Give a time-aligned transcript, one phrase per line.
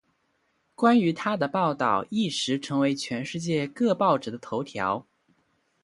[0.73, 5.05] 关于她的报道一时成为全世界各报纸的头条。